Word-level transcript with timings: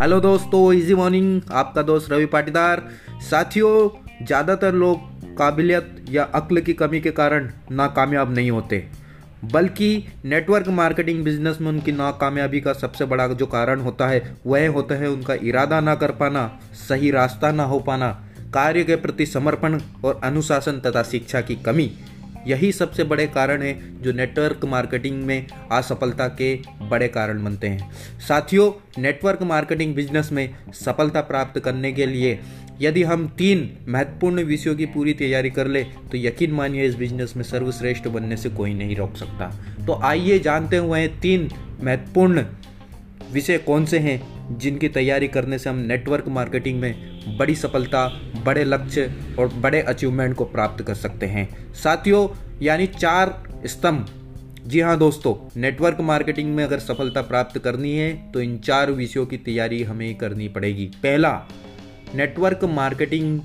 Hello 0.00 0.18
दोस्तों 0.20 0.72
easy 0.72 0.94
morning 0.94 1.40
आपका 1.50 1.82
दोस्त 1.82 2.10
रवि 2.12 2.26
पाटीदार। 2.26 2.82
साथियों, 3.20 3.88
ज़्यादातर 4.26 4.74
लोग 4.74 5.34
काबिलियत 5.36 6.04
या 6.10 6.24
अक्ल 6.34 6.60
की 6.60 6.72
कमी 6.72 7.00
के 7.00 7.10
कारण 7.10 7.48
नाकामयाब 7.70 8.34
नहीं 8.34 8.50
होते, 8.50 8.78
बल्कि 9.52 10.04
नेटवर्क 10.24 10.68
मार्केटिंग 10.70 11.24
बिज़नेस 11.24 11.60
में 11.60 11.68
उनकी 11.68 11.92
नाकामयाबी 11.92 12.60
का 12.60 12.72
सबसे 12.74 13.04
बड़ा 13.04 13.26
जो 13.28 13.46
कारण 13.48 13.80
होता 13.80 14.08
है, 14.08 14.22
वह 14.46 14.68
होता 14.68 14.94
है 14.94 15.10
उनका 15.10 15.34
इरादा 15.42 15.80
ना 15.80 15.94
कर 15.94 16.12
पाना, 16.12 16.50
सही 16.88 17.10
रास्ता 17.10 17.52
ना 17.52 17.64
हो 17.64 17.78
पाना, 17.80 18.10
कार्य 18.54 18.84
के 18.84 18.96
प्रति 18.96 19.26
समर्पण 19.26 19.80
और 20.04 20.20
अनुशासन 20.24 20.80
तथा 20.80 21.02
शिक्षा 21.04 21.40
की 21.40 21.56
कमी। 21.56 21.90
यही 22.48 22.70
सबसे 22.72 23.04
बड़े 23.04 23.26
कारण 23.28 23.62
है 23.62 23.74
जो 24.02 24.12
नेटवर्क 24.12 24.64
मार्केटिंग 24.64 25.22
में 25.24 25.46
असफलता 25.72 26.28
के 26.40 26.54
बड़े 26.82 27.08
कारण 27.08 27.42
बनते 27.44 27.68
हैं। 27.68 27.90
साथियों 28.18 28.70
नेटवर्क 29.02 29.42
मार्केटिंग 29.42 29.94
बिज़नेस 29.94 30.32
में 30.32 30.48
सफलता 30.74 31.20
प्राप्त 31.22 31.60
करने 31.60 31.92
के 31.92 32.06
लिए 32.06 32.38
यदि 32.80 33.02
हम 33.02 33.26
तीन 33.28 33.70
महत्वपूर्ण 33.88 34.42
विषयों 34.44 34.74
की 34.76 34.86
पूरी 34.86 35.14
तैयारी 35.14 35.50
कर 35.50 35.66
ले 35.66 35.82
तो 35.82 36.18
यकीन 36.18 36.52
मानिए 36.52 36.84
इस 36.86 36.94
बिज़नेस 36.94 37.32
में 37.36 37.42
सर्वश्रेष्ठ 37.44 38.08
बनने 38.08 38.36
से 38.36 38.50
कोई 38.50 38.74
नहीं 38.74 38.96
रोक 38.96 39.16
सकता। 39.16 39.50
तो 39.86 40.00
आइए 40.04 40.38
जानते 40.38 40.76
हुए 40.76 41.06
तीन 41.22 41.48
महत्वपूर्ण 41.82 42.44
विषय 43.32 43.58
कौन 43.58 43.84
से 43.84 43.98
हैं 43.98 44.20
जिनकी 44.58 44.88
तैयारी 44.88 45.28
करने 45.28 45.58
से 45.58 45.70
हम 45.70 45.78
नेटवर्क 45.78 46.28
मार्केटिंग 46.28 46.80
में 46.80 47.17
बड़ी 47.36 47.54
सफलता, 47.54 48.06
बड़े 48.44 48.64
लक्ष्य 48.64 49.12
और 49.38 49.48
बड़े 49.54 49.80
अचीवमेंट 49.82 50.36
को 50.36 50.44
प्राप्त 50.44 50.82
कर 50.84 50.94
सकते 50.94 51.26
हैं। 51.26 51.48
साथियों, 51.74 52.28
यानी 52.62 52.86
चार 52.86 53.42
स्तंभ। 53.66 54.06
जी 54.66 54.80
हाँ 54.80 54.96
दोस्तों 54.98 55.60
नेटवर्क 55.60 56.00
मार्केटिंग 56.00 56.54
में 56.54 56.64
अगर 56.64 56.78
सफलता 56.78 57.22
प्राप्त 57.22 57.58
करनी 57.58 57.92
है 57.92 58.10
तो 58.32 58.40
इन 58.40 58.58
चार 58.58 58.90
विषयों 58.90 59.26
की 59.26 59.36
तैयारी 59.36 59.82
हमें 59.82 60.14
करनी 60.14 60.48
पड़ेगी। 60.48 60.86
पहला 61.02 61.32
नेटवर्क 62.14 62.64
मार्केटिंग 62.64 63.40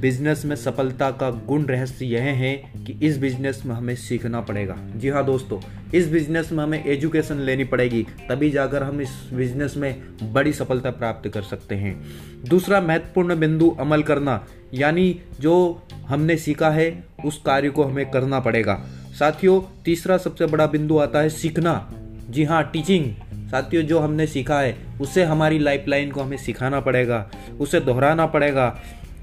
बिज़नेस 0.00 0.44
में 0.44 0.54
सफलता 0.56 1.10
का 1.10 1.30
गुण 1.46 1.64
रहस्य 1.64 2.06
यह 2.06 2.22
है 2.22 2.54
कि 2.86 2.98
इस 3.06 3.18
बिज़नेस 3.18 3.62
में 3.66 3.74
हमें 3.74 3.94
सीखना 3.96 4.40
पड़ेगा। 4.40 4.76
जी 4.96 5.08
हाँ 5.08 5.24
दोस्तों 5.24 5.60
इस 5.94 6.08
बिज़नेस 6.08 6.52
में 6.52 6.64
हमें 6.64 6.84
एजुकेशन 6.84 7.36
लेनी 7.36 7.64
पड़ेगी, 7.64 8.06
तभी 8.28 8.50
जाकर 8.50 8.82
हम 8.82 9.00
इस 9.00 9.08
बिज़नेस 9.34 9.74
में 9.76 10.02
बड़ी 10.32 10.52
सफलता 10.52 10.90
प्राप्त 10.90 11.28
कर 11.28 11.42
सकते 11.42 11.74
हैं। 11.74 12.04
दूसरा 12.48 12.80
महत्वपूर्ण 12.80 13.38
बिंदु 13.38 13.70
अमल 13.80 14.02
करना, 14.02 14.46
यानी 14.74 15.20
जो 15.40 15.82
हमने 16.06 16.36
सीखा 16.36 16.70
है, 16.70 17.04
उस 17.24 17.42
कार्य 17.46 17.70
को 17.70 17.84
हमें 17.84 18.10
करना 18.10 18.40
पड़ेगा। 18.40 18.74
साथियों, 19.18 19.60
तीसरा 19.84 20.16
सबसे 20.16 20.46
बड़ा 20.46 20.66
बिंदु 20.66 20.98
आता 20.98 21.18
है 21.18 21.28
सीखना। 21.28 21.92
जी 22.30 22.44
हाँ 22.44 22.70
टीचिंग 22.72 23.14
साथियों, 23.48 23.82
जो 23.82 23.98
हमने 23.98 24.26
सीखा 24.26 24.60
है, 24.60 24.76
उसे 25.00 25.24
हमारी 25.24 25.58
लाइफलाइन 25.58 26.10
को 26.10 26.20
हमें 26.20 26.36
सिखाना 26.36 26.80
पड़ेगा, 26.80 27.30
उसे 27.60 27.80
दोहराना 27.80 28.26
पड़ेगा। 28.26 28.80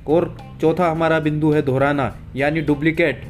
और 0.07 0.37
चौथा 0.61 0.89
हमारा 0.91 1.19
बिंदु 1.19 1.51
है 1.51 1.61
दोहराना, 1.61 2.15
यानी 2.35 2.61
डुप्लीकेट 2.61 3.23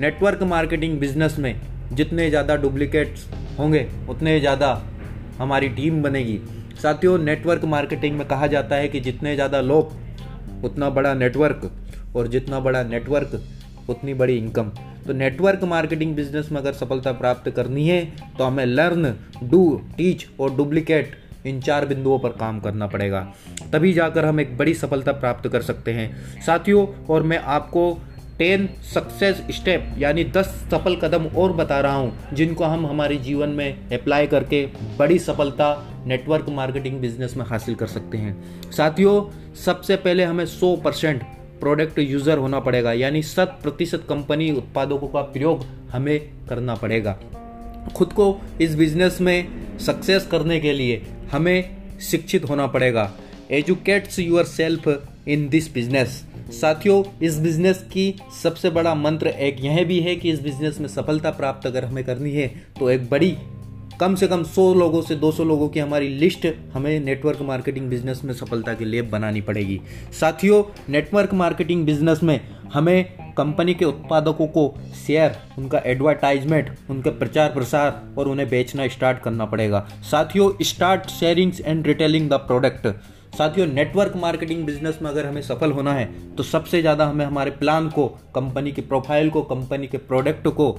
नेटवर्क 0.00 0.42
मार्केटिंग 0.42 0.98
बिज़नेस 0.98 1.38
में 1.38 1.60
जितने 1.92 2.28
ज़्यादा 2.30 2.56
डुप्लीकेट्स 2.56 3.26
होंगे, 3.58 3.86
उतने 4.08 4.38
ज़्यादा 4.40 4.70
हमारी 5.38 5.68
टीम 5.70 6.02
बनेगी। 6.02 6.40
साथियों 6.82 7.18
नेटवर्क 7.18 7.64
मार्केटिंग 7.66 8.16
में 8.18 8.26
कहा 8.28 8.46
जाता 8.46 8.76
है 8.76 8.88
कि 8.88 9.00
जितने 9.00 9.34
ज़्यादा 9.34 9.60
लोग, 9.62 9.92
उतना 10.64 10.90
बड़ा 10.90 11.14
नेटवर्क 11.14 11.70
और 12.16 12.28
जितना 12.28 12.60
बड़ा 12.60 12.82
नेटवर्क 12.84 13.40
उतनी 13.90 14.14
बड़ी 14.14 14.36
इनकम 14.36 14.70
तो 15.06 15.12
नेटवर्क 15.12 15.62
मार्केटिंग 15.64 16.14
बिज़नेस 16.16 16.50
में 16.52 16.60
अगर 16.60 16.72
सफलता 16.72 17.12
प्राप्त 17.12 17.48
करनी 17.50 17.86
है 17.88 18.04
तो 18.38 18.44
हमें 18.44 18.64
लर्न 18.66 19.14
डू 19.44 19.60
टीच 19.96 20.26
और 20.40 20.54
डुप्लीकेट 20.56 21.16
इन 21.46 21.60
चार 21.60 21.86
बिंदुओं 21.86 22.18
पर 22.18 22.28
काम 22.30 22.58
करना 22.60 22.86
पड़ेगा। 22.86 23.20
तभी 23.72 23.92
जाकर 23.92 24.24
हम 24.24 24.40
एक 24.40 24.56
बड़ी 24.58 24.74
सफलता 24.74 25.12
प्राप्त 25.14 25.48
कर 25.48 25.62
सकते 25.62 25.92
हैं। 25.92 26.40
साथियों, 26.42 26.86
और 27.06 27.22
मैं 27.22 27.38
आपको 27.38 27.92
टेन 28.38 28.68
सक्सेस 28.84 29.42
स्टेप 29.50 29.94
यानी 29.98 30.24
दस 30.24 30.46
सफल 30.70 30.96
कदम 30.96 31.24
और 31.26 31.52
बता 31.52 31.80
रहा 31.80 31.94
हूँ, 31.94 32.34
जिनको 32.34 32.64
हम 32.64 32.86
हमारे 32.86 33.16
जीवन 33.16 33.48
में 33.48 33.88
अप्लाई 33.92 34.26
करके 34.26 34.64
बड़ी 34.98 35.18
सफलता 35.18 35.70
नेटवर्क 36.06 36.48
मार्केटिंग 36.48 37.00
बिज़नेस 37.00 37.36
में 37.36 37.44
हासिल 37.46 37.74
कर 37.74 37.86
सकते 37.86 38.18
हैं। 38.18 38.70
साथियों, 38.72 39.22
सबसे 39.64 39.96
पहले 39.96 40.24
हमें 40.24 40.44
सौ 40.46 40.74
परसेंट 40.76 41.22
प्रोडक्ट 41.60 41.98
यूज़र 41.98 42.38
होना 42.38 42.60
पड़ेगा, 42.60 42.92
यानी 42.92 43.22
शत 43.22 43.58
प्रतिशत 43.62 44.04
कंपनी 44.08 44.50
उत्पादों 44.52 44.98
का 44.98 45.22
प्रयोग 45.22 45.64
हमें 45.92 46.18
करना 46.48 46.74
पड़ेगा। 46.74 47.18
खुद 47.96 48.12
को 48.12 48.36
इस 48.60 48.74
बिज़नेस 48.74 49.20
में 49.20 49.78
सक्सेस 49.80 50.26
करने 50.26 50.60
के 50.60 50.72
लिए 50.72 51.02
हमें 51.32 51.98
शिक्षित 52.00 52.48
होना 52.48 52.66
पड़ेगा। 52.66 53.10
Educates 53.50 54.18
yourself 54.44 54.88
in 55.28 55.48
this 55.48 55.72
business 55.74 56.24
साथियों, 56.50 57.02
इस 57.22 57.38
बिज़नेस 57.38 57.82
की 57.92 58.14
सबसे 58.42 58.70
बड़ा 58.70 58.94
मंत्र 58.94 59.28
एक 59.28 59.56
यह 59.60 59.84
भी 59.84 59.98
है 60.00 60.14
कि 60.16 60.30
इस 60.30 60.40
बिज़नेस 60.42 60.80
में 60.80 60.88
सफलता 60.88 61.30
प्राप्त 61.30 61.66
अगर 61.66 61.84
हमें 61.84 62.04
करनी 62.04 62.32
है 62.32 62.48
तो 62.78 62.90
एक 62.90 63.08
बड़ी, 63.10 63.36
कम 64.00 64.14
से 64.14 64.26
कम 64.28 64.42
100 64.44 64.74
लोगों 64.74 65.00
से 65.02 65.16
200 65.16 65.44
लोगों 65.44 65.68
की 65.68 65.80
हमारी 65.80 66.08
लिस्ट 66.08 66.46
हमें 66.72 66.98
नेटवर्क 67.00 67.40
मार्केटिंग 67.42 67.88
बिज़नेस 67.90 68.20
में 68.24 68.32
सफलता 68.34 68.74
के 68.74 68.84
लिए 68.84 69.02
बनानी 69.04 69.40
पड़ेगी। 69.40 69.80
साथियों 70.20 70.62
नेटवर्क 70.88 71.34
मार्केटिंग 71.34 71.84
बिज़नेस 71.86 72.22
में 72.22 72.40
हमें 72.72 73.04
कंपनी 73.38 73.74
के 73.74 73.84
उत्पादकों 73.84 74.46
को 74.46 74.74
शेयर 75.06 75.36
उनका 75.58 75.82
एडवर्टाइजमेंट 75.86 76.70
उनका 76.90 77.10
प्रचार 77.10 77.52
प्रसार 77.52 78.02
और 78.18 78.28
उन्हें 78.28 78.48
बेचना 78.50 78.88
स्टार्ट 78.88 79.22
करना 79.22 79.44
पड़ेगा। 79.46 79.86
साथियों 80.10 80.50
start 80.62 81.08
sharings 81.10 81.60
and 81.60 81.86
retailing 81.86 82.28
the 82.30 82.34
product 82.46 82.86
साथियों 83.32 83.66
नेटवर्क 83.66 84.16
मार्केटिंग 84.16 84.64
बिज़नेस 84.66 84.98
में 85.02 85.10
अगर 85.10 85.26
हमें 85.26 85.42
सफल 85.42 85.72
होना 85.72 85.92
है 85.94 86.06
तो 86.34 86.42
सबसे 86.44 86.80
ज़्यादा 86.80 87.06
हमें 87.06 87.24
हमारे 87.26 87.50
प्लान 87.52 87.88
को 87.88 88.06
कंपनी 88.34 88.72
के 88.72 88.82
प्रोफ़ाइल 88.82 89.30
को 89.30 89.42
कंपनी 89.44 89.86
के 89.86 89.98
प्रोडक्ट 89.98 90.48
को 90.50 90.76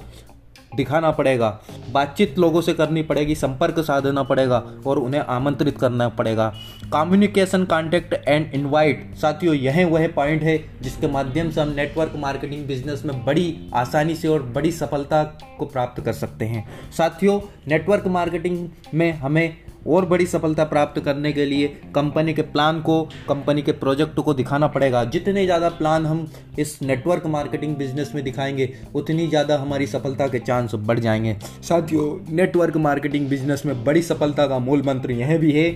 दिखाना 0.76 1.10
पड़ेगा। 1.10 1.48
बातचीत 1.92 2.38
लोगों 2.38 2.60
से 2.60 2.72
करनी 2.74 3.02
पड़ेगी, 3.02 3.34
संपर्क 3.34 3.78
साधना 3.80 4.22
पड़ेगा 4.22 4.58
और 4.86 4.98
उन्हें 4.98 5.20
आमंत्रित 5.20 5.78
करना 5.78 6.08
पड़ेगा। 6.10 6.46
कम्युनिकेशन 6.92 7.64
कॉन्टेक्ट 7.64 8.14
एंड 8.14 8.54
इनवाइट 8.54 9.14
साथियों, 9.16 9.54
यह 9.54 9.86
वह 9.86 10.06
पॉइंट 10.08 10.42
है 10.42 10.56
जिसके 10.82 11.08
माध्यम 11.08 11.50
से 11.50 11.60
हम 11.60 11.68
नेटवर्क 11.68 12.12
मार्केटिंग 12.16 12.66
बिज़नेस 12.66 13.04
में 13.04 13.24
बड़ी 13.24 13.56
आसानी 13.74 14.14
से 14.14 14.28
और 14.28 14.42
बड़ी 14.44 14.72
सफलता 14.72 15.22
को 15.58 15.66
प्राप्त 15.66 16.02
कर 16.04 16.12
सकते 16.12 16.44
हैं। 16.44 16.66
साथियों 16.92 17.40
नेटवर्क 17.68 18.06
मार्केटिंग 18.08 18.68
में 18.94 19.12
हमें 19.12 19.56
और 19.86 20.06
बड़ी 20.06 20.26
सफलता 20.26 20.64
प्राप्त 20.64 21.00
करने 21.00 21.32
के 21.32 21.44
लिए 21.46 21.68
कंपनी 21.94 22.34
के 22.34 22.42
प्लान 22.42 22.80
को 22.80 23.02
कंपनी 23.28 23.62
के 23.62 23.72
प्रोजेक्ट 23.72 24.20
को 24.20 24.34
दिखाना 24.34 24.66
पड़ेगा। 24.66 25.04
जितने 25.04 25.44
ज़्यादा 25.44 25.68
प्लान 25.68 26.06
हम 26.06 26.26
इस 26.58 26.78
नेटवर्क 26.82 27.26
मार्केटिंग 27.26 27.76
बिज़नेस 27.76 28.12
में 28.14 28.22
दिखाएँगे, 28.24 28.72
उतनी 28.94 29.26
ज़्यादा 29.28 29.58
हमारी 29.58 29.86
सफलता 29.86 30.28
के 30.28 30.38
चांस 30.38 30.74
बढ़ 30.74 30.98
जाएँगे। 30.98 31.36
साथियों 31.62 32.34
नेटवर्क 32.36 32.76
मार्केटिंग 32.76 33.28
बिज़नेस 33.28 33.62
में 33.66 33.84
बड़ी 33.84 34.02
सफलता 34.02 34.46
का 34.46 34.58
मूल 34.58 34.82
मंत्र 34.82 35.12
यह 35.12 35.38
भी 35.38 35.52
है 35.52 35.70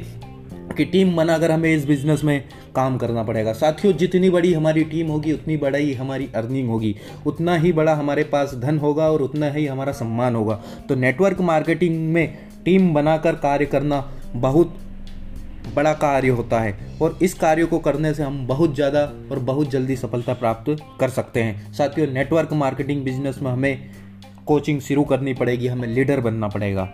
कि 0.77 0.85
टीम 0.85 1.17
बनाकर 1.17 1.51
हमें 1.51 1.75
इस 1.75 1.87
बिज़नेस 1.87 2.25
में 2.25 2.45
काम 2.77 2.97
करना 2.99 3.23
पड़ेगा। 3.23 3.53
साथियों, 3.53 3.93
जितनी 3.95 4.31
बड़ी 4.31 4.53
हमारी 4.53 4.85
टीम 4.85 5.09
होगी, 5.09 5.33
उतनी 5.33 5.57
बड़ा 5.57 5.79
ही 5.79 5.93
हमारी 5.95 6.29
अर्निंग 6.35 6.69
होगी। 6.69 6.97
उतना 7.27 7.57
ही 7.57 7.73
बड़ा 7.73 7.95
हमारे 7.95 8.25
पास 8.25 8.55
धन 8.55 8.79
होगा 8.79 9.11
और 9.11 9.23
उतना 9.23 9.51
ही 9.51 9.67
हमारा 9.67 9.93
सम्मान 9.93 10.35
होगा। 10.35 10.55
तो 10.89 10.95
नेटवर्क 10.95 11.41
मार्केटिंग 11.41 12.13
में 12.13 12.39
टीम 12.65 12.93
बनाकर 12.95 13.35
कार्य 13.35 13.67
करना 13.67 14.01
बहुत 14.37 14.79
बड़ा 15.75 15.93
कार्य 15.95 16.29
होता 16.29 16.61
है 16.61 16.99
और 17.03 17.19
इस 17.23 17.35
कार्य 17.35 17.65
को 17.65 17.79
करने 17.79 18.13
से 18.15 18.23
हम 18.23 18.47
बहुत 18.47 18.75
ज़्यादा 18.75 19.03
और 19.31 19.39
बहुत 19.41 19.71
जल्दी 19.71 19.97
सफलता 19.97 20.35
प्राप्त 20.35 20.77
कर 21.01 21.09
सकते 21.09 21.43
हैं। 21.43 21.73
साथियों 21.73 22.07
नेटवर्क 22.07 22.53
मार्केटिंग 22.53 23.05
बिज़नेस 23.05 23.39
में 23.43 23.51
हमें 23.51 23.91
कोचिंग 24.47 24.81
शुरू 24.81 25.05
करनी 25.05 25.35
पड़ेगी, 25.35 25.67
हमें 25.67 25.89
लीडर 25.89 26.21
बनना 26.21 26.49
पड़ेगा। 26.49 26.89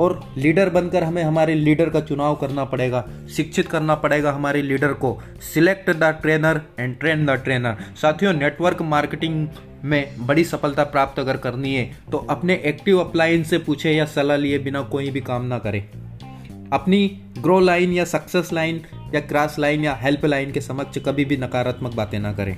और 0.00 0.20
लीडर 0.36 0.68
बनकर 0.68 1.04
हमें 1.04 1.22
हमारे 1.22 1.54
लीडर 1.54 1.88
का 1.90 2.00
चुनाव 2.00 2.34
करना 2.34 2.64
पड़ेगा, 2.64 3.04
शिक्षित 3.36 3.68
करना 3.68 3.94
पड़ेगा 3.94 4.32
हमारे 4.32 4.62
लीडर 4.62 4.92
को। 4.94 5.18
Select 5.54 5.90
the 5.90 6.04
trainer 6.22 6.60
and 6.80 6.98
train 6.98 7.26
the 7.26 7.30
trainer 7.44 7.76
साथियों 8.02 8.32
नेटवर्क 8.32 8.82
मार्केटिंग 8.82 9.46
में 9.84 10.26
बड़ी 10.26 10.44
सफलता 10.44 10.84
प्राप्त 10.84 11.18
अगर 11.18 11.36
करनी 11.36 11.74
है 11.74 11.84
तो 12.12 12.18
अपने 12.30 12.54
एक्टिव 12.64 12.98
अपलाइन 13.00 13.42
से 13.42 13.58
पूछे 13.58 13.92
या 13.92 14.04
सलाह 14.06 14.36
लिए 14.36 14.58
बिना 14.58 14.82
कोई 14.82 15.10
भी 15.10 15.20
काम 15.20 15.44
ना 15.44 15.58
करें। 15.58 15.82
अपनी 16.72 17.06
ग्रो 17.38 17.58
लाइन 17.60 17.92
या 17.92 18.04
सक्सेस 18.04 18.52
लाइन 18.52 18.80
या 19.14 19.20
क्रॉस 19.20 19.58
लाइन 19.58 19.84
या 19.84 19.94
हेल्प 19.94 20.24
लाइन 20.24 20.52
के 20.52 20.60
समक्ष 20.60 20.98
कभी 20.98 21.24
भी 21.24 21.36
नकारात्मक 21.36 21.94
बातें 21.94 22.18
ना 22.18 22.32
करें। 22.32 22.56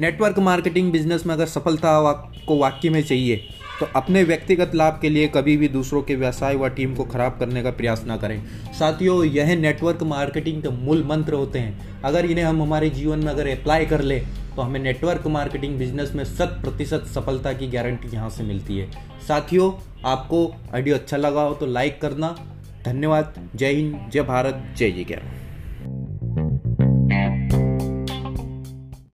नेटवर्क 0.00 0.38
मार्केटिंग 0.38 0.90
बिज़नेस 0.92 1.24
में 1.26 1.32
अगर 1.34 1.46
सफलता 1.46 2.12
को 2.46 2.56
वाक्य 2.58 2.90
में 2.90 3.02
चाहिए 3.02 3.36
तो 3.80 3.86
अपने 3.96 4.22
व्यक्तिगत 4.24 4.74
लाभ 4.74 4.98
के 5.02 5.08
लिए 5.08 5.28
कभी 5.28 5.56
भी 5.56 5.68
दूसरों 5.68 6.02
के 6.02 6.14
व्यवसाय 6.14 6.54
व 6.54 6.68
टीम 6.68 6.94
को 6.94 7.04
खराब 7.04 7.36
करने 7.38 7.62
का 7.62 7.70
प्रयास 7.70 8.04
ना 8.06 8.16
करें। 8.16 8.42
साथियों, 8.72 9.24
यह 9.24 9.54
नेटवर्क 9.56 10.02
मार्केटिंग 10.02 10.62
के 10.62 10.68
मूल 10.68 11.04
मंत्र 11.04 11.34
होते 11.34 11.58
हैं। 11.58 12.02
अगर 12.02 12.26
इन्हें 12.26 12.44
हम 12.44 12.62
हमारे 12.62 12.90
जीवन 12.90 13.18
में 13.18 13.32
अगर 13.32 13.48
अप्लाई 13.50 13.86
कर 13.86 14.02
ले 14.02 14.18
तो 14.56 14.62
हमें 14.62 14.80
नेटवर्क 14.80 15.26
मार्केटिंग 15.28 15.78
बिज़नेस 15.78 16.12
में 16.14 16.24
शत 16.24 16.58
प्रतिशत 16.62 17.06
सफलता 17.14 17.52
की 17.52 17.68
गारंटी 17.68 18.08
यहाँ 18.08 18.30
से 18.30 18.42
मिलती 18.42 18.78
है। 18.78 18.90
साथियों, 19.28 19.72
आपको 20.04 20.46
ऑडियो 20.74 20.94
अच्छा 20.94 21.16
लगा 21.16 21.42
हो 21.42 21.54
तो 21.54 21.66
लाइक 21.66 22.00
करना। 22.00 22.36
धन्यवाद। 22.84 23.48
जय 23.54 23.72
हिंद, 23.72 24.10
जय 24.12 24.22
भारत, 24.22 24.64
जय 24.76 24.90
जय 24.90 25.04